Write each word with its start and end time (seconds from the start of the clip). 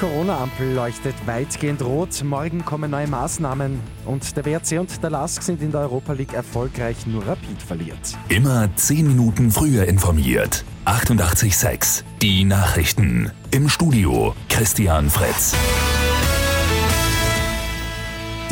Corona-Ampel 0.00 0.74
leuchtet 0.74 1.14
weitgehend 1.26 1.82
rot. 1.82 2.22
Morgen 2.22 2.64
kommen 2.64 2.90
neue 2.90 3.06
Maßnahmen. 3.06 3.80
Und 4.04 4.36
der 4.36 4.44
WRC 4.44 4.78
und 4.80 5.02
der 5.02 5.10
LASK 5.10 5.42
sind 5.42 5.62
in 5.62 5.72
der 5.72 5.82
Europa 5.82 6.12
League 6.12 6.34
erfolgreich, 6.34 7.06
nur 7.06 7.26
Rapid 7.26 7.62
verliert. 7.62 8.16
Immer 8.28 8.68
10 8.76 9.06
Minuten 9.06 9.50
früher 9.50 9.86
informiert. 9.86 10.64
88,6. 10.84 12.04
Die 12.22 12.44
Nachrichten. 12.44 13.30
Im 13.50 13.68
Studio 13.68 14.34
Christian 14.48 15.08
Fritz. 15.10 15.54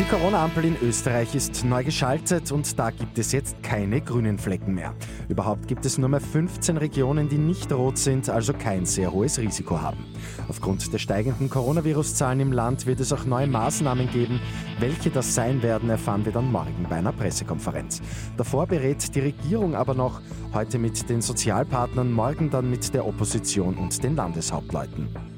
Die 0.05 0.11
Corona-Ampel 0.11 0.65
in 0.65 0.77
Österreich 0.83 1.33
ist 1.33 1.65
neu 1.65 1.83
geschaltet 1.83 2.51
und 2.51 2.77
da 2.77 2.91
gibt 2.91 3.17
es 3.17 3.31
jetzt 3.31 3.63
keine 3.63 4.01
grünen 4.01 4.37
Flecken 4.37 4.75
mehr. 4.75 4.93
Überhaupt 5.29 5.67
gibt 5.67 5.83
es 5.83 5.97
nur 5.97 6.09
mehr 6.09 6.21
15 6.21 6.77
Regionen, 6.77 7.27
die 7.27 7.39
nicht 7.39 7.73
rot 7.73 7.97
sind, 7.97 8.29
also 8.29 8.53
kein 8.53 8.85
sehr 8.85 9.11
hohes 9.11 9.39
Risiko 9.39 9.81
haben. 9.81 10.05
Aufgrund 10.47 10.93
der 10.93 10.99
steigenden 10.99 11.49
Coronavirus-Zahlen 11.49 12.39
im 12.39 12.51
Land 12.51 12.85
wird 12.85 12.99
es 12.99 13.11
auch 13.13 13.25
neue 13.25 13.47
Maßnahmen 13.47 14.11
geben. 14.11 14.39
Welche 14.79 15.09
das 15.09 15.33
sein 15.33 15.63
werden, 15.63 15.89
erfahren 15.89 16.23
wir 16.23 16.33
dann 16.33 16.51
morgen 16.51 16.85
bei 16.87 16.97
einer 16.97 17.11
Pressekonferenz. 17.11 18.03
Davor 18.37 18.67
berät 18.67 19.15
die 19.15 19.21
Regierung 19.21 19.73
aber 19.73 19.95
noch 19.95 20.21
heute 20.53 20.77
mit 20.77 21.09
den 21.09 21.23
Sozialpartnern, 21.23 22.11
morgen 22.11 22.51
dann 22.51 22.69
mit 22.69 22.93
der 22.93 23.07
Opposition 23.07 23.73
und 23.75 24.03
den 24.03 24.15
Landeshauptleuten. 24.15 25.34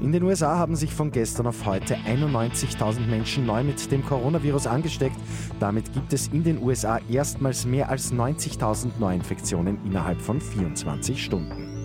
In 0.00 0.12
den 0.12 0.22
USA 0.22 0.56
haben 0.56 0.76
sich 0.76 0.94
von 0.94 1.10
gestern 1.10 1.48
auf 1.48 1.66
heute 1.66 1.96
91.000 1.96 3.06
Menschen 3.06 3.46
neu 3.46 3.64
mit 3.64 3.90
dem 3.90 4.04
Coronavirus 4.04 4.68
angesteckt. 4.68 5.16
Damit 5.58 5.92
gibt 5.92 6.12
es 6.12 6.28
in 6.28 6.44
den 6.44 6.62
USA 6.62 7.00
erstmals 7.10 7.66
mehr 7.66 7.88
als 7.88 8.12
90.000 8.12 8.90
Neuinfektionen 9.00 9.78
innerhalb 9.84 10.20
von 10.20 10.40
24 10.40 11.22
Stunden. 11.22 11.77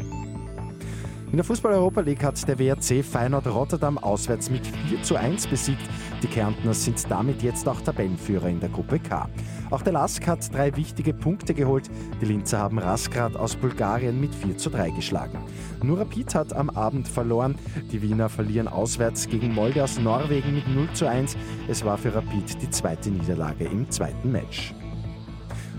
In 1.33 1.37
der 1.37 1.45
Fußball-Europa 1.45 2.01
League 2.01 2.23
hat 2.23 2.47
der 2.47 2.59
WRC 2.59 3.03
Feyenoord 3.03 3.47
Rotterdam 3.47 3.97
auswärts 3.97 4.51
mit 4.51 4.67
4 4.67 5.01
zu 5.01 5.15
1 5.15 5.47
besiegt. 5.47 5.81
Die 6.21 6.27
Kärntner 6.27 6.75
sind 6.75 7.09
damit 7.09 7.41
jetzt 7.41 7.67
auch 7.67 7.81
Tabellenführer 7.81 8.49
in 8.49 8.59
der 8.59 8.69
Gruppe 8.69 8.99
K. 8.99 9.27
Auch 9.71 9.81
der 9.81 9.93
Lask 9.93 10.27
hat 10.27 10.53
drei 10.53 10.77
wichtige 10.77 11.11
Punkte 11.11 11.55
geholt. 11.55 11.89
Die 12.21 12.25
Linzer 12.25 12.59
haben 12.59 12.77
Rasgrad 12.77 13.35
aus 13.35 13.55
Bulgarien 13.55 14.21
mit 14.21 14.35
4 14.35 14.59
zu 14.59 14.69
3 14.69 14.91
geschlagen. 14.91 15.39
Nur 15.81 16.01
Rapid 16.01 16.35
hat 16.35 16.53
am 16.53 16.69
Abend 16.69 17.07
verloren. 17.07 17.55
Die 17.91 18.03
Wiener 18.03 18.29
verlieren 18.29 18.67
auswärts 18.67 19.27
gegen 19.27 19.55
Molde 19.55 19.83
aus 19.83 19.97
Norwegen 19.97 20.53
mit 20.53 20.67
0 20.67 20.87
zu 20.93 21.07
1. 21.07 21.35
Es 21.67 21.83
war 21.83 21.97
für 21.97 22.13
Rapid 22.13 22.61
die 22.61 22.69
zweite 22.69 23.09
Niederlage 23.09 23.65
im 23.65 23.89
zweiten 23.89 24.31
Match. 24.31 24.75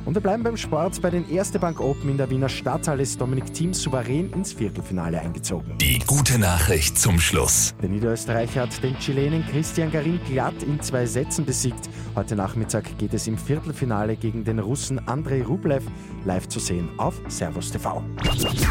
Und 0.05 0.15
wir 0.15 0.21
bleiben 0.21 0.43
beim 0.43 0.57
Sport. 0.57 1.01
Bei 1.01 1.11
den 1.11 1.29
Erste 1.31 1.59
Bank 1.59 1.81
Open 1.81 2.11
in 2.11 2.19
der 2.19 2.29
Wiener 2.29 2.49
Stadthalle 2.49 3.03
ist 3.03 3.21
Dominik 3.21 3.53
Thiem 3.55 3.73
souverän 3.73 4.31
ins 4.33 4.53
Viertelfinale 4.53 5.21
eingezogen. 5.21 5.79
Die 5.79 5.99
gute 6.01 6.39
Nachricht 6.39 6.99
zum 6.99 7.19
Schluss. 7.19 7.75
Der 7.81 7.89
Niederösterreicher 7.89 8.63
hat 8.63 8.83
den 8.83 8.99
Chilenen 8.99 9.45
Christian 9.51 9.91
Garin 9.91 10.21
glatt 10.31 10.63
in 10.63 10.81
zwei 10.81 11.07
Sätzen 11.07 11.45
besiegt. 11.45 11.89
Heute 12.15 12.37
Nachmittag 12.37 12.99
geht 12.99 13.15
es 13.15 13.27
im 13.27 13.39
Viertelfinale 13.39 14.17
gegen 14.17 14.45
den 14.45 14.59
Russen 14.59 14.99
Andrei 15.09 15.43
Rublev 15.43 15.85
live 16.25 16.49
zu 16.49 16.61
sehen 16.61 16.89
auf 16.99 17.21
Servus 17.29 17.71
TV. 17.71 18.03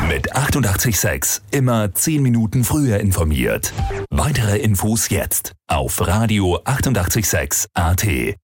Mit 0.08 0.36
886 0.36 1.42
immer 1.52 1.94
10 1.94 2.22
Minuten 2.22 2.64
früher 2.64 3.00
informiert. 3.00 3.73
Weitere 4.09 4.58
Infos 4.59 5.09
jetzt 5.09 5.54
auf 5.67 6.06
Radio 6.06 6.59
886 6.64 7.67
AT. 7.73 8.36